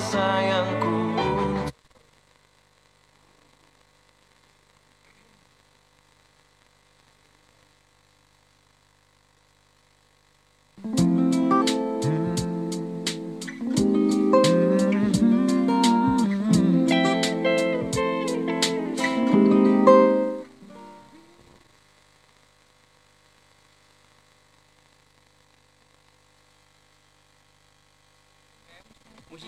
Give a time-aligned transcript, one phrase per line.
[0.00, 0.85] sayangku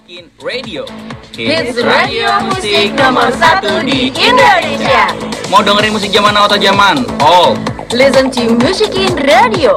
[0.09, 0.89] Musikin Radio
[1.37, 5.05] Hits radio musik nomor satu di Indonesia.
[5.53, 7.61] Mau dengerin musik zaman now atau zaman old
[7.93, 9.77] Listen to Musikin Radio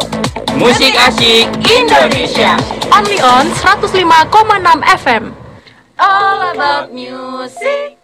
[0.56, 2.56] Musik asik Indonesia.
[2.96, 4.08] Only on 105,6
[5.04, 5.36] FM.
[6.00, 8.01] All about music.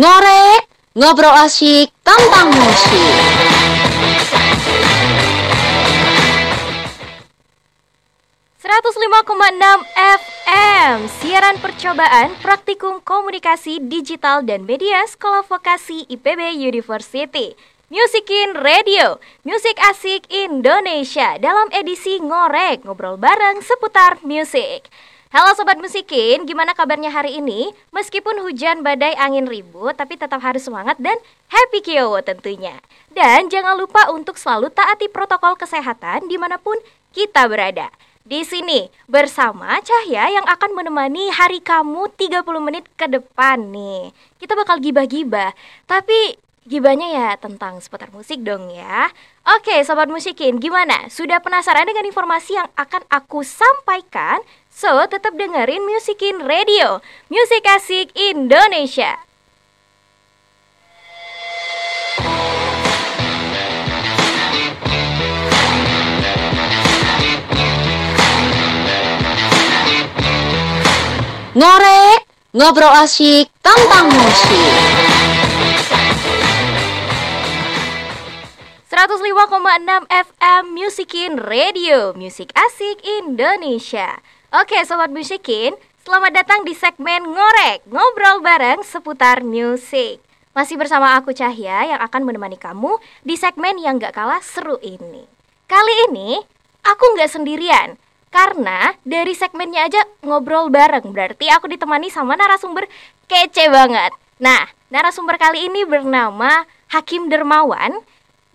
[0.00, 0.64] Ngorek,
[0.96, 3.20] ngobrol asyik tentang musik.
[9.50, 17.52] enam FM Siaran percobaan praktikum komunikasi digital dan media Sekolah Vokasi IPB University
[17.92, 24.86] Musikin Radio, musik asik Indonesia dalam edisi Ngorek, ngobrol bareng seputar musik.
[25.30, 27.70] Halo Sobat Musikin, gimana kabarnya hari ini?
[27.94, 31.14] Meskipun hujan, badai, angin ribut, tapi tetap harus semangat dan
[31.46, 32.74] happy kiowo tentunya.
[33.14, 36.74] Dan jangan lupa untuk selalu taati protokol kesehatan di mana pun
[37.14, 37.94] kita berada.
[38.26, 44.10] Di sini bersama Cahya yang akan menemani hari kamu 30 menit ke depan nih.
[44.34, 45.54] Kita bakal gibah-gibah,
[45.86, 49.06] tapi gibahnya ya tentang seputar musik dong ya.
[49.58, 51.06] Oke, sobat musikin, gimana?
[51.06, 54.42] Sudah penasaran dengan informasi yang akan aku sampaikan?
[54.70, 59.18] So, tetap dengerin Musikin Radio, musik asik Indonesia.
[71.50, 72.20] Ngorek,
[72.54, 74.74] ngobrol asyik tentang musik.
[78.90, 84.22] 105,6 FM Musikin Radio, musik asik Indonesia.
[84.50, 90.18] Oke, sobat musikin, selamat datang di segmen Ngorek, ngobrol bareng seputar musik.
[90.58, 95.22] Masih bersama aku Cahya yang akan menemani kamu di segmen yang gak kalah seru ini.
[95.70, 96.42] Kali ini
[96.82, 97.94] aku nggak sendirian,
[98.34, 102.90] karena dari segmennya aja ngobrol bareng, berarti aku ditemani sama narasumber
[103.30, 104.10] kece banget.
[104.42, 108.02] Nah, narasumber kali ini bernama Hakim Dermawan.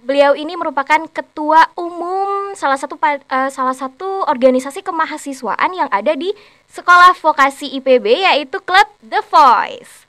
[0.05, 6.29] Beliau ini merupakan ketua umum salah satu eh, salah satu organisasi kemahasiswaan yang ada di
[6.69, 10.05] Sekolah Vokasi IPB yaitu klub The Voice.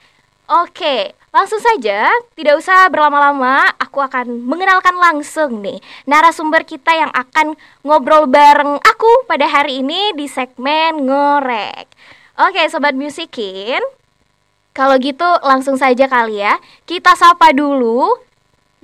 [0.53, 7.57] Oke, langsung saja, tidak usah berlama-lama, aku akan mengenalkan langsung nih narasumber kita yang akan
[7.81, 11.89] ngobrol bareng aku pada hari ini di segmen Ngorek.
[12.37, 13.81] Oke, sobat musikin,
[14.77, 18.26] kalau gitu langsung saja kali ya, kita sapa dulu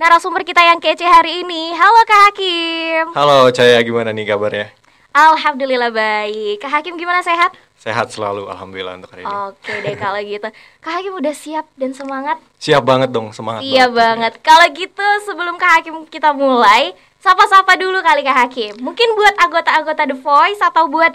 [0.02, 1.70] narasumber kita yang kece hari ini.
[1.78, 3.14] Halo Kak Hakim.
[3.14, 4.74] Halo Caya, gimana nih kabarnya?
[5.14, 6.58] Alhamdulillah baik.
[6.58, 7.54] Kak Hakim gimana sehat?
[7.78, 9.30] Sehat selalu, alhamdulillah untuk hari ini.
[9.30, 10.50] Oke deh kalau gitu.
[10.82, 12.42] Kak Hakim udah siap dan semangat?
[12.58, 13.62] Siap banget dong, semangat.
[13.62, 14.42] Iya banget.
[14.42, 18.82] Kalau gitu sebelum Kak Hakim kita mulai, sapa-sapa dulu kali Kak Hakim.
[18.82, 21.14] Mungkin buat anggota-anggota The Voice atau buat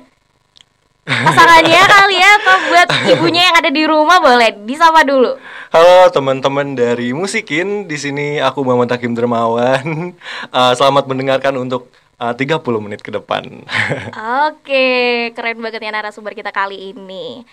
[1.08, 5.40] pasangannya kali ya atau buat ibunya yang ada di rumah boleh disapa dulu.
[5.72, 9.88] Halo teman-teman dari Musikin, di sini aku Muhammad Hakim Dermawan.
[10.48, 13.44] Eh, selamat mendengarkan untuk eh, 30 menit ke depan.
[14.48, 17.44] Oke, keren banget ya narasumber kita kali ini.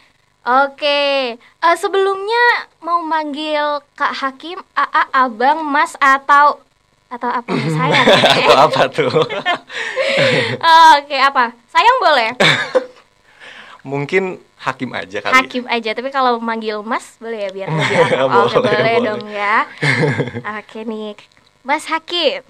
[0.44, 6.60] Oke, eh, sebelumnya mau manggil Kak Hakim, AA, Abang, Mas atau
[7.08, 8.06] atau apa nih, sayang?
[8.42, 9.14] Atau apa tuh?
[10.98, 11.54] Oke, apa?
[11.70, 12.30] Sayang boleh?
[13.84, 15.34] Mungkin Hakim aja kali.
[15.36, 17.96] Hakim aja, tapi kalau manggil Mas boleh ya biar lebih.
[18.00, 18.96] Oke, Boleh, boleh, boleh.
[19.04, 19.56] dong ya.
[20.56, 21.12] Oke nih,
[21.60, 22.40] Mas Hakim.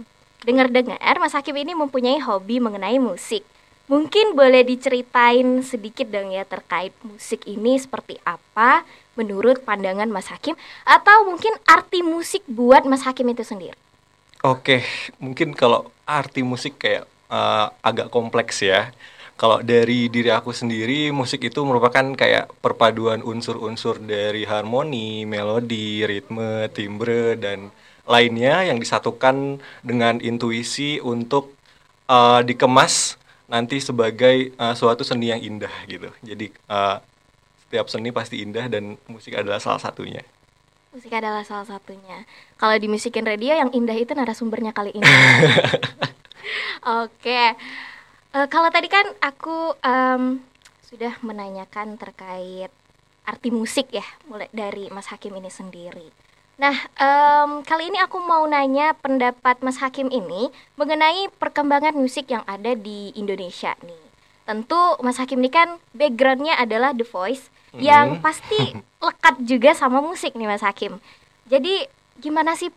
[0.47, 3.43] Dengar-dengar Mas Hakim ini mempunyai hobi mengenai musik.
[3.85, 8.81] Mungkin boleh diceritain sedikit dong ya terkait musik ini seperti apa
[9.13, 13.77] menurut pandangan Mas Hakim atau mungkin arti musik buat Mas Hakim itu sendiri.
[14.41, 14.85] Oke,
[15.19, 18.93] mungkin kalau arti musik kayak eh, agak kompleks ya.
[19.35, 26.71] Kalau dari diri aku sendiri, musik itu merupakan kayak perpaduan unsur-unsur dari harmoni, melodi, ritme,
[26.71, 27.75] timbre, dan
[28.07, 31.51] lainnya yang disatukan dengan intuisi untuk
[32.07, 33.19] eh, dikemas
[33.51, 36.15] nanti sebagai eh, suatu seni yang indah gitu.
[36.23, 36.97] Jadi eh,
[37.67, 40.23] setiap seni pasti indah dan musik adalah salah satunya.
[40.95, 42.23] Musik adalah salah satunya.
[42.55, 45.03] Kalau di Musikin Radio yang indah itu narasumbernya kali ini.
[47.03, 47.59] Oke.
[48.35, 50.43] Eh, kalau tadi kan aku em,
[50.83, 52.67] sudah menanyakan terkait
[53.23, 56.11] arti musik ya, mulai dari Mas Hakim ini sendiri.
[56.59, 62.43] Nah, em, kali ini aku mau nanya pendapat Mas Hakim ini mengenai perkembangan musik yang
[62.51, 64.03] ada di Indonesia nih.
[64.51, 70.35] Tentu Mas Hakim ini kan backgroundnya adalah The Voice yang pasti lekat juga sama musik
[70.35, 70.99] nih Mas Hakim.
[71.47, 71.87] Jadi
[72.19, 72.75] gimana sih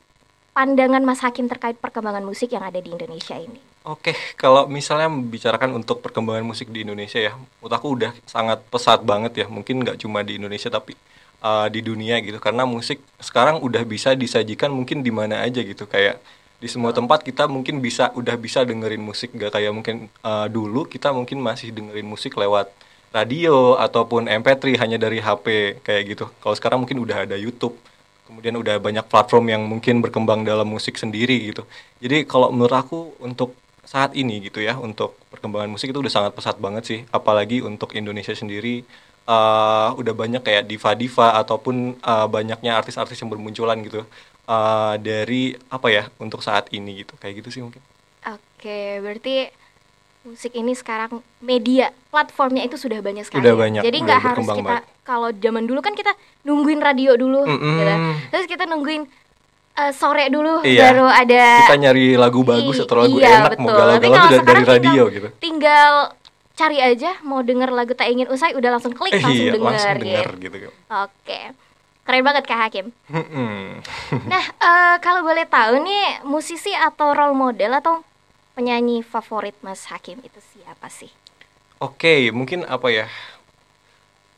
[0.54, 3.77] pandangan Mas Hakim terkait perkembangan musik yang ada di Indonesia ini?
[3.88, 9.00] Oke, kalau misalnya membicarakan untuk perkembangan musik di Indonesia ya, menurut aku udah sangat pesat
[9.00, 9.46] banget ya.
[9.48, 10.92] Mungkin nggak cuma di Indonesia tapi
[11.40, 12.36] uh, di dunia gitu.
[12.44, 15.88] Karena musik sekarang udah bisa disajikan mungkin di mana aja gitu.
[15.88, 16.20] Kayak
[16.60, 20.84] di semua tempat kita mungkin bisa udah bisa dengerin musik nggak kayak mungkin uh, dulu
[20.84, 22.68] kita mungkin masih dengerin musik lewat
[23.16, 26.26] radio ataupun MP3 hanya dari HP kayak gitu.
[26.44, 27.80] Kalau sekarang mungkin udah ada YouTube.
[28.28, 31.64] Kemudian udah banyak platform yang mungkin berkembang dalam musik sendiri gitu.
[32.04, 33.56] Jadi kalau menurut aku untuk
[33.88, 37.00] saat ini gitu ya untuk perkembangan musik itu udah sangat pesat banget sih.
[37.08, 38.84] Apalagi untuk Indonesia sendiri
[39.24, 44.04] uh, udah banyak kayak diva-diva ataupun uh, banyaknya artis-artis yang bermunculan gitu.
[44.48, 47.16] Uh, dari apa ya untuk saat ini gitu.
[47.16, 47.80] Kayak gitu sih mungkin.
[48.28, 49.48] Oke, berarti
[50.28, 53.40] musik ini sekarang media platformnya itu sudah banyak sekali.
[53.40, 53.62] Udah ya?
[53.64, 56.12] banyak, Jadi nggak harus kita kalau zaman dulu kan kita
[56.44, 57.80] nungguin radio dulu, Mm-mm.
[57.80, 57.94] gitu.
[58.36, 59.08] terus kita nungguin
[59.78, 60.90] eh, sore dulu Iya.
[60.90, 63.62] baru ada Kita nyari lagu bagus atau lagu iya, enak betul.
[63.62, 65.28] mau galau-galau dari sekarang radio tinggal- gitu.
[65.38, 65.94] Tinggal
[66.52, 69.70] cari aja mau denger lagu tak ingin usai udah langsung klik Eh, langsung iya, denger,
[69.70, 70.04] langsung gitu.
[70.04, 70.58] denger gitu.
[70.90, 71.40] Oke.
[72.02, 72.86] Keren banget Kak Hakim.
[74.32, 78.02] Nah, eh, kalau boleh tahu nih musisi atau role model atau
[78.54, 81.12] penyanyi favorit Mas Hakim itu siapa sih?
[81.78, 83.06] Oke, mungkin apa ya?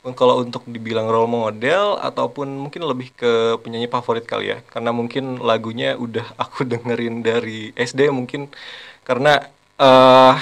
[0.00, 5.44] Kalau untuk dibilang role model ataupun mungkin lebih ke penyanyi favorit kali ya, karena mungkin
[5.44, 8.48] lagunya udah aku dengerin dari SD mungkin
[9.04, 9.44] karena
[9.76, 10.36] eh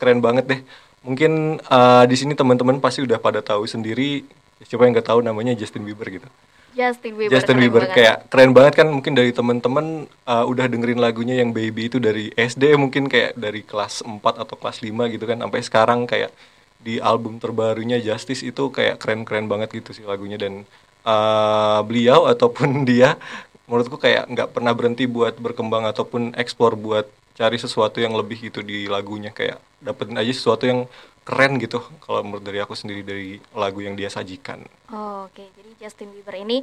[0.00, 0.60] keren banget deh.
[1.04, 4.24] Mungkin eh, di sini teman-teman pasti udah pada tahu sendiri.
[4.64, 6.28] Siapa yang nggak tahu namanya Justin Bieber gitu.
[6.74, 7.32] Justin Bieber.
[7.32, 7.96] Justin keren Bieber banget.
[7.96, 12.34] kayak keren banget kan mungkin dari teman-teman uh, udah dengerin lagunya yang Baby itu dari
[12.34, 16.34] SD mungkin kayak dari kelas 4 atau kelas 5 gitu kan sampai sekarang kayak
[16.84, 20.68] di album terbarunya Justice itu kayak keren-keren banget gitu sih lagunya dan
[21.08, 23.16] uh, beliau ataupun dia
[23.64, 28.60] menurutku kayak nggak pernah berhenti buat berkembang ataupun eksplor buat cari sesuatu yang lebih gitu
[28.60, 30.84] di lagunya kayak dapetin aja sesuatu yang
[31.24, 34.60] keren gitu kalau menurut dari aku sendiri dari lagu yang dia sajikan.
[34.92, 36.60] Oh, Oke, jadi Justin Bieber ini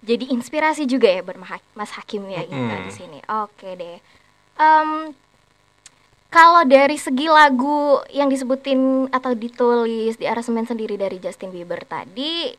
[0.00, 1.36] jadi inspirasi juga ya buat
[1.76, 2.86] Mas Hakim ya gitu Mm-mm.
[2.88, 3.18] di sini.
[3.28, 3.98] Oke deh.
[4.56, 5.12] Em,
[6.30, 12.54] kalau dari segi lagu yang disebutin atau ditulis di aransemen sendiri dari Justin Bieber tadi,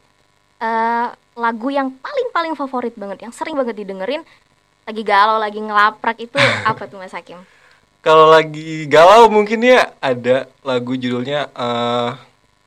[0.59, 1.07] eh,
[1.39, 4.27] lagu yang paling paling favorit banget, yang sering banget didengerin,
[4.83, 6.35] lagi galau, lagi ngelaprak itu
[6.69, 7.39] apa tuh Mas Hakim?
[8.03, 12.12] Kalau lagi galau mungkin ya ada lagu judulnya eh,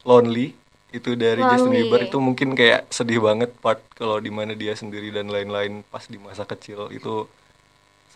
[0.09, 0.57] Lonely
[0.89, 1.85] itu dari Justin Lonely.
[1.85, 6.09] Bieber itu mungkin kayak sedih banget part kalau di mana dia sendiri dan lain-lain pas
[6.09, 7.29] di masa kecil itu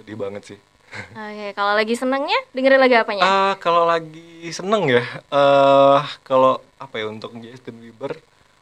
[0.01, 0.59] sedih banget sih.
[0.95, 3.23] Oke, kalau lagi senengnya dengerin lagu apanya?
[3.25, 8.17] Ah kalau lagi seneng ya eh kalau apa ya untuk Justin Bieber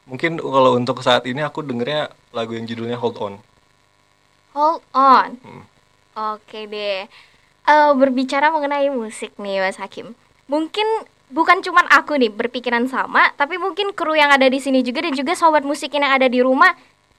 [0.06, 3.34] mungkin kalau untuk saat ini aku dengernya lagu yang judulnya Hold On.
[4.56, 5.30] Hold on.
[5.44, 5.64] Hmm.
[6.16, 7.04] Oke deh.
[7.66, 10.14] Eh, berbicara mengenai musik nih Mas Hakim.
[10.46, 10.86] Mungkin
[11.34, 15.12] bukan cuman aku nih berpikiran sama, tapi mungkin kru yang ada di sini juga dan
[15.18, 16.72] juga sobat musik yang ada di rumah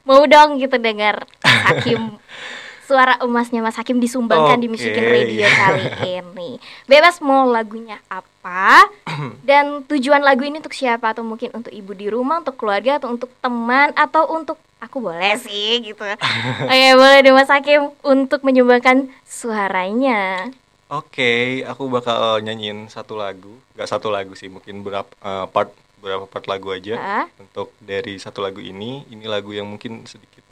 [0.08, 2.16] mau dong gitu dengar Mas Hakim
[2.88, 4.80] suara emasnya Mas Hakim disumbangkan di Oke.
[4.80, 6.50] Musikin Radio kali ini.
[6.88, 8.88] Bebas mau lagunya apa
[9.50, 13.12] dan tujuan lagu ini untuk siapa atau mungkin untuk ibu di rumah, untuk keluarga atau
[13.12, 16.00] untuk teman atau untuk aku boleh sih gitu.
[16.72, 20.48] Oke, boleh deh Mas Hakim untuk menyumbangkan suaranya.
[20.88, 26.24] Oke, aku bakal nyanyiin satu lagu, nggak satu lagu sih, mungkin berapa eh, part beberapa
[26.24, 27.26] part lagu aja Ah.
[27.36, 29.04] untuk dari satu lagu ini.
[29.12, 30.46] Ini lagu yang mungkin sedikit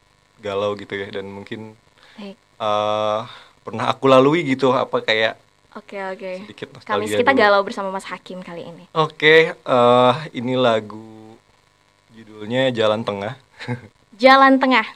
[0.43, 1.79] galau gitu ya dan mungkin
[2.15, 2.37] Baik.
[2.55, 3.21] eh
[3.65, 5.35] pernah aku lalui gitu apa kayak
[5.75, 6.47] Oke, oke.
[6.47, 7.41] sedikit Kamis kita dulu.
[7.43, 8.87] galau bersama Mas Hakim kali ini.
[8.95, 11.35] Oke, eh ini lagu
[12.15, 13.35] judulnya Jalan Tengah.
[14.23, 14.87] Jalan tengah.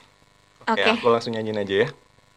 [0.64, 0.92] Oke, Oke.
[0.96, 1.88] aku langsung nyanyiin aja ya.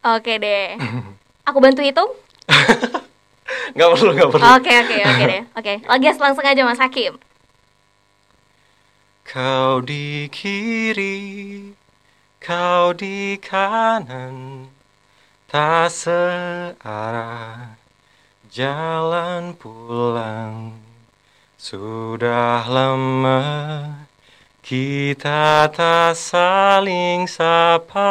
[0.02, 0.74] Oke deh.
[1.46, 2.10] Aku bantu hitung?
[3.74, 4.42] Nggak perlu, nggak perlu.
[4.58, 5.42] Oke, oke, oke deh.
[5.54, 7.18] Oke, Lagias langsung aja Mas Hakim.
[9.22, 11.14] Kau di kiri,
[12.42, 14.66] kau di kanan,
[15.46, 17.78] tak searah
[18.50, 20.74] jalan pulang.
[21.54, 23.38] Sudah lama
[24.58, 28.10] Kita tak saling sapa.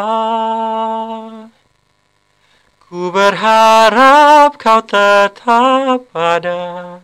[2.80, 7.00] Ku berharap kau tetap ada.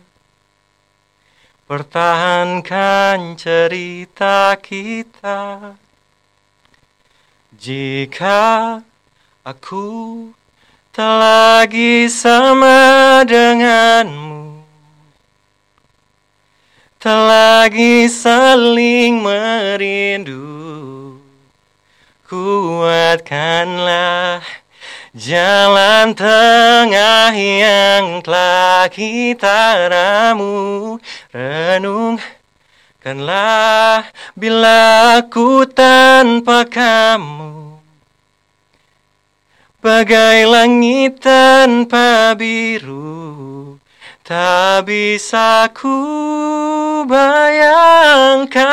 [1.68, 5.76] Pertahankan cerita kita
[7.58, 8.78] Jika
[9.42, 10.30] aku
[10.94, 14.62] tak lagi sama denganmu
[17.02, 21.18] Tak lagi saling merindu
[22.30, 23.18] Kuatkanlah
[25.18, 31.02] Jalan tengah yang telah kita ramu
[33.08, 37.80] Renungkanlah bila aku tanpa kamu
[39.80, 43.80] Bagai langit tanpa biru
[44.28, 45.96] Tak bisa ku
[47.08, 48.68] bayangkan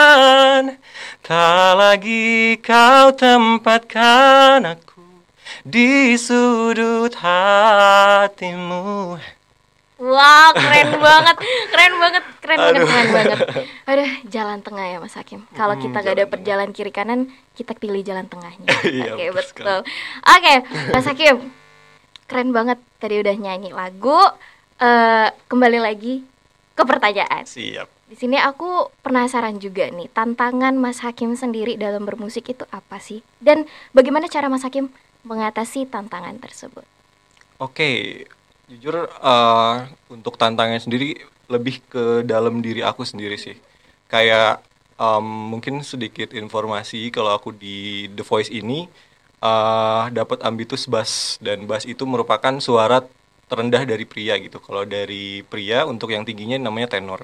[1.24, 5.24] Tak lagi kau tempatkan aku
[5.64, 9.16] Di sudut hatimu
[10.06, 11.36] Wah, keren banget,
[11.72, 12.88] keren banget, keren banget, Aduh.
[12.88, 13.40] keren banget.
[13.86, 15.42] Aduh, jalan tengah ya Mas Hakim.
[15.52, 17.20] Kalau Hmm, kita gak dapet jalan kiri kanan,
[17.58, 18.70] kita pilih jalan tengahnya.
[18.86, 19.80] Iya, Oke, betul betul.
[20.24, 20.54] Oke,
[20.94, 21.36] Mas Hakim,
[22.26, 22.78] keren banget.
[22.98, 24.20] Tadi udah nyanyi lagu.
[24.76, 26.22] Eh, kembali lagi
[26.76, 27.48] ke pertanyaan.
[27.48, 33.02] Siap Di sini aku penasaran juga nih, tantangan Mas Hakim sendiri dalam bermusik itu apa
[33.02, 33.26] sih?
[33.42, 34.94] Dan bagaimana cara Mas Hakim
[35.24, 36.86] mengatasi tantangan tersebut?
[37.58, 38.24] Oke,
[38.70, 39.76] jujur eh,
[40.10, 41.20] untuk tantangan sendiri
[41.52, 43.58] lebih ke dalam diri aku sendiri sih.
[44.10, 44.62] Kayak
[44.98, 48.90] em, mungkin sedikit informasi kalau aku di The Voice ini
[49.44, 53.06] eh, dapat ambitus bass dan bass itu merupakan suara
[53.46, 54.58] terendah dari pria gitu.
[54.58, 57.22] Kalau dari pria untuk yang tingginya namanya tenor.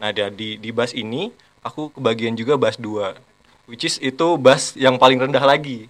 [0.00, 1.32] Nah, di di bass ini
[1.64, 3.32] aku kebagian juga bass 2
[3.70, 5.86] which is itu bass yang paling rendah lagi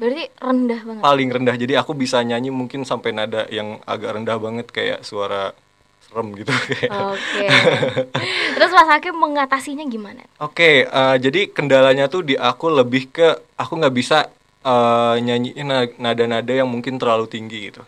[0.00, 1.02] Berarti rendah banget.
[1.04, 5.52] paling rendah jadi aku bisa nyanyi mungkin sampai nada yang agak rendah banget kayak suara
[6.08, 7.46] serem gitu kayak Oke.
[8.56, 10.24] Terus Mas Hakim mengatasinya gimana?
[10.40, 13.28] Oke, eh, jadi kendalanya tuh di aku lebih ke
[13.60, 14.26] aku nggak bisa
[14.64, 17.84] eh, nyanyiin na- nada-nada yang mungkin terlalu tinggi gitu.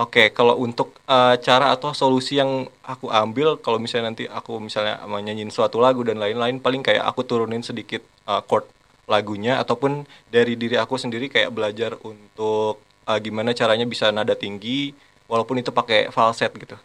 [0.00, 4.96] Oke, kalau untuk eh, cara atau solusi yang aku ambil, kalau misalnya nanti aku misalnya
[5.04, 8.64] mau nyanyiin suatu lagu dan lain-lain, paling kayak aku turunin sedikit eh, chord
[9.10, 12.78] lagunya ataupun dari diri aku sendiri kayak belajar untuk
[13.10, 14.94] eh, gimana caranya bisa nada tinggi,
[15.26, 16.78] walaupun itu pakai falset gitu.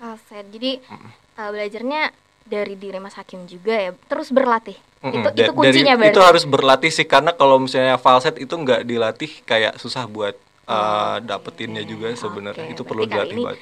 [0.00, 0.48] Falset.
[0.48, 0.80] Jadi
[1.36, 2.14] uh, belajarnya
[2.48, 3.90] dari diri Mas Hakim juga ya.
[3.92, 4.80] Terus berlatih.
[5.04, 6.14] Mm-mm, Itu da- itu kuncinya dari- berarti.
[6.16, 10.34] Itu harus berlatih sih karena kalau misalnya falset itu nggak dilatih kayak susah buat
[10.64, 12.64] uh, dapetinnya juga sebenarnya.
[12.64, 13.60] Oke, itu berarti perlu dilatih banget.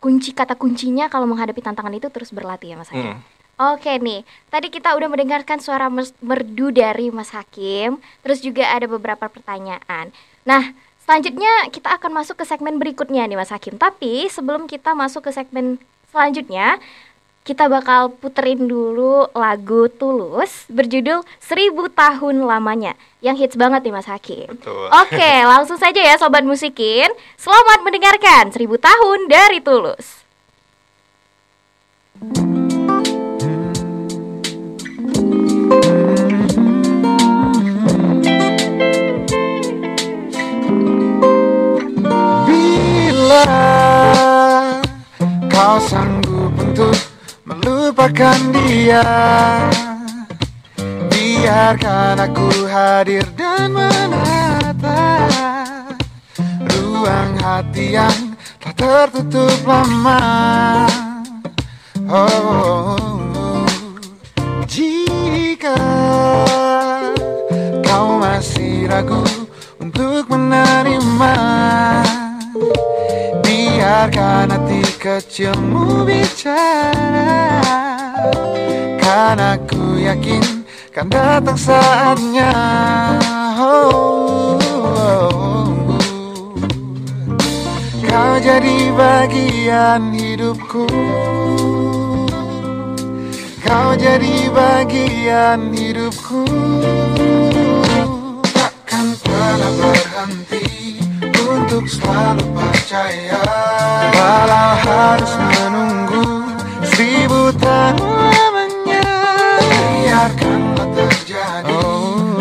[0.00, 3.20] Kunci kata kuncinya kalau menghadapi tantangan itu terus berlatih ya Mas Hakim.
[3.20, 3.39] Mm.
[3.60, 5.92] Oke nih, tadi kita udah mendengarkan suara
[6.24, 10.08] merdu dari Mas Hakim, terus juga ada beberapa pertanyaan.
[10.48, 10.72] Nah,
[11.04, 13.76] selanjutnya kita akan masuk ke segmen berikutnya nih Mas Hakim.
[13.76, 15.76] Tapi sebelum kita masuk ke segmen
[16.08, 16.80] selanjutnya,
[17.44, 24.08] kita bakal puterin dulu lagu Tulus berjudul Seribu Tahun Lamanya yang hits banget nih Mas
[24.08, 24.48] Hakim.
[24.56, 24.88] Betul.
[24.88, 27.12] Oke, langsung saja ya Sobat Musikin.
[27.36, 30.19] Selamat mendengarkan Seribu Tahun dari Tulus.
[45.50, 46.96] Kau sanggup untuk
[47.44, 49.04] melupakan dia.
[51.10, 55.28] Biarkan aku hadir dan menata
[56.68, 60.20] Ruang hati yang tak tertutup lama.
[62.10, 62.98] Oh,
[64.68, 65.78] jika
[67.86, 69.24] kau masih ragu
[69.80, 71.34] untuk menerima
[73.90, 77.58] Biarkan hati kecilmu bicara.
[79.02, 80.62] Karena ku yakin
[80.94, 82.54] kan datang saatnya.
[83.58, 85.66] Oh, oh, oh.
[88.06, 90.86] Kau jadi bagian hidupku.
[93.66, 96.46] Kau jadi bagian hidupku.
[98.54, 100.79] Takkan pernah berhenti
[101.50, 103.42] Untuk selalu percaya.
[104.14, 106.46] Walau harus menunggu
[106.94, 107.98] Seribu tahun
[108.30, 109.10] lamanya.
[109.58, 111.82] Biarkanlah terjadi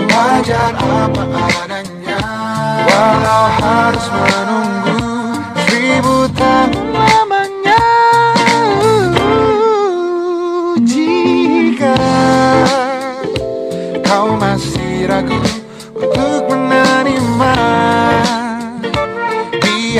[0.09, 2.21] Wajar apa adanya.
[2.85, 4.78] Walau harus menunggu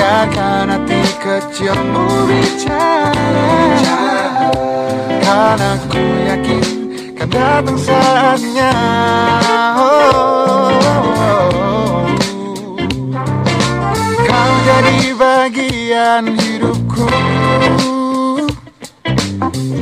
[0.00, 3.52] Biarkan hati kecilmu bicara
[5.20, 6.64] Karena ku yakin
[7.12, 8.72] kan datang saatnya
[9.76, 10.72] Oh.
[14.24, 17.04] Kau jadi bagian hidupku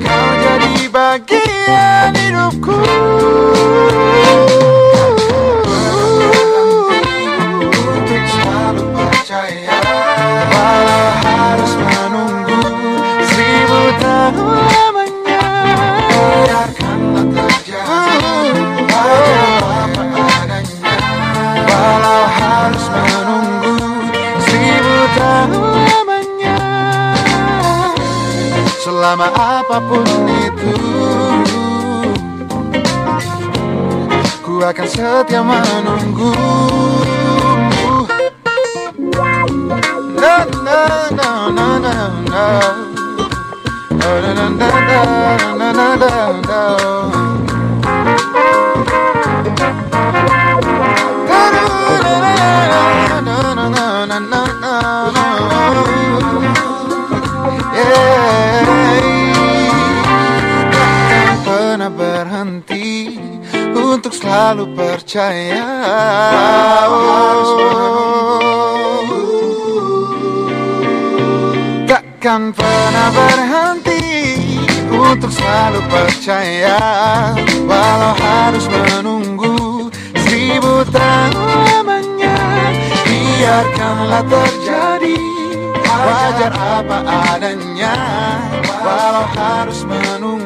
[0.02, 2.17] Kau jadi bagian
[29.18, 30.78] sama apa pun itu.
[34.46, 36.30] Ku akan setia menunggu.
[40.14, 40.80] Na na
[41.18, 41.94] na na na
[42.30, 42.46] na.
[43.98, 44.70] Na na na na
[45.58, 47.37] na na na na
[64.48, 65.68] selalu percaya.
[71.84, 74.08] Takkan pernah berhenti
[74.88, 76.80] untuk selalu percaya
[77.68, 82.40] Walau harus menunggu seribu tahun lamanya
[83.04, 85.16] Biarkanlah terjadi
[85.84, 86.98] wajar apa
[87.36, 87.96] adanya
[88.64, 90.37] Walau harus menunggu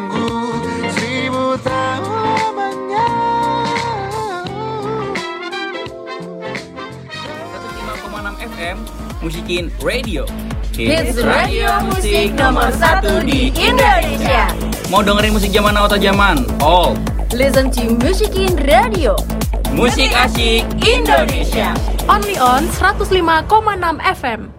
[9.22, 10.26] Musikin Radio
[10.74, 14.50] Hits radio musik nomor satu di Indonesia.
[14.90, 16.42] Mau dengerin musik zaman now atau zaman?
[16.58, 16.98] All
[17.30, 19.14] Listen to Musikin Radio
[19.78, 21.70] Musik asik Indonesia.
[22.10, 23.46] Only on 105,6
[24.02, 24.50] FM.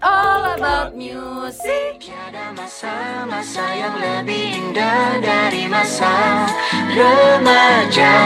[0.00, 2.00] All about music.
[2.00, 6.48] Tiada masa-masa yang lebih indah dari masa
[6.96, 8.16] remaja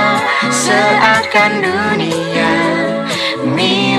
[0.47, 2.55] Seakan dunia
[3.43, 3.92] milik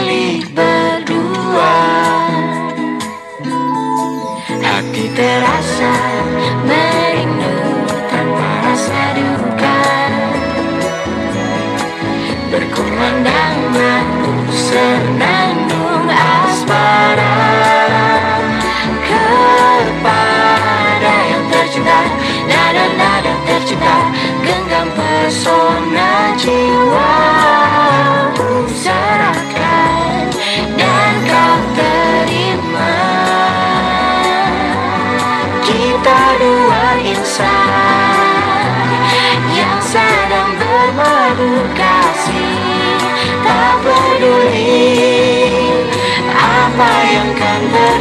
[4.78, 6.93] Aquí te vas a ver.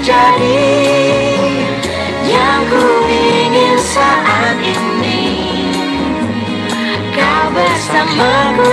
[0.02, 0.66] Terjadi
[2.26, 5.22] Yang ku ingin saat ini.
[7.14, 8.71] Kau bersamaku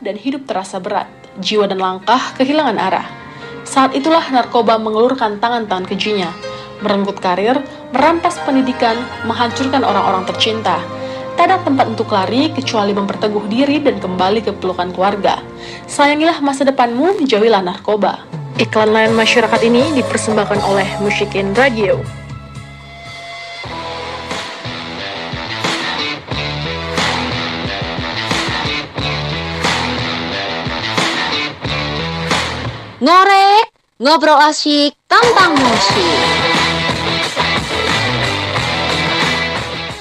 [0.00, 1.08] dan hidup terasa berat,
[1.40, 3.06] jiwa dan langkah kehilangan arah.
[3.68, 6.32] Saat itulah narkoba mengelurkan tangan-tangan kejinya,
[6.80, 7.60] merenggut karir,
[7.92, 8.96] merampas pendidikan,
[9.28, 10.80] menghancurkan orang-orang tercinta.
[11.38, 15.38] Tak ada tempat untuk lari kecuali memperteguh diri dan kembali ke pelukan keluarga.
[15.86, 18.26] Sayangilah masa depanmu, jauhilah narkoba.
[18.58, 22.02] Iklan layan masyarakat ini dipersembahkan oleh Musikin Radio.
[33.98, 36.22] Ngobrol asik tentang musik.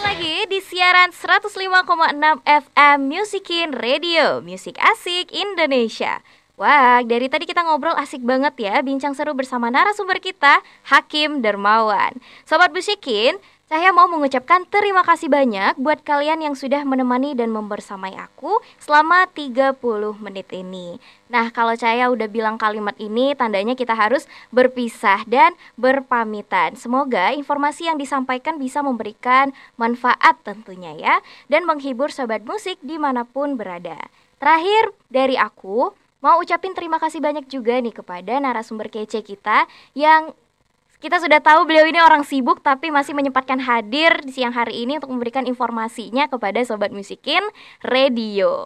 [0.05, 6.21] Lagi di siaran 105,6 FM Musikin Radio, Musik Asik Indonesia.
[6.61, 10.61] Wah, dari tadi kita ngobrol asik banget ya, bincang seru bersama narasumber kita,
[10.93, 12.21] Hakim Dermawan.
[12.45, 18.15] Sobat Musikin, saya mau mengucapkan terima kasih banyak buat kalian yang sudah menemani dan membersamai
[18.15, 19.75] aku selama 30
[20.23, 20.95] menit ini.
[21.27, 24.23] Nah, kalau saya udah bilang kalimat ini, tandanya kita harus
[24.55, 26.79] berpisah dan berpamitan.
[26.79, 31.15] Semoga informasi yang disampaikan bisa memberikan manfaat tentunya ya,
[31.51, 33.99] dan menghibur sobat musik di mana pun berada.
[34.39, 35.91] Terakhir dari aku,
[36.23, 40.31] mau ucapin terima kasih banyak juga nih kepada narasumber kece kita yang
[40.97, 44.97] kita sudah tahu beliau ini orang sibuk tapi masih menyempatkan hadir di siang hari ini
[44.97, 47.45] untuk memberikan informasinya kepada Sobat Musikin
[47.85, 48.65] Radio.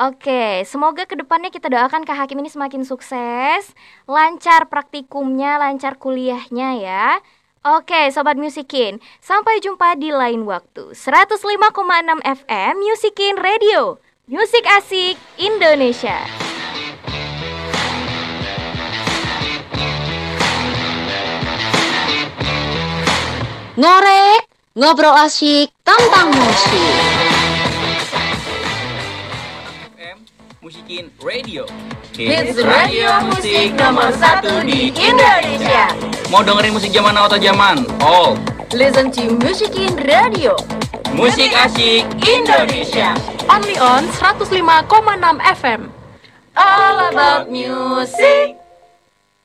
[0.00, 3.76] Oke, semoga ke depannya kita doakan Kak Hakim ini semakin sukses,
[4.08, 7.06] lancar praktikumnya, lancar kuliahnya ya.
[7.62, 10.96] Oke, Sobat Musikin, sampai jumpa di lain waktu.
[10.96, 11.38] 105,6
[12.24, 16.41] FM Musikin Radio, Musik Asik Indonesia.
[23.72, 26.92] Ngorek, ngobrol asik tentang musik.
[29.96, 30.18] FM
[30.60, 31.64] Musikin Radio.
[32.12, 35.88] Hits radio musik nomor satu di Indonesia.
[36.28, 38.36] Mau dengerin musik zaman now atau zaman old?
[38.76, 40.52] Listen to Musikin Radio
[41.16, 43.16] Musik asik Indonesia.
[43.48, 44.84] Only on 105,6
[45.56, 45.88] FM.
[46.60, 48.61] All about music.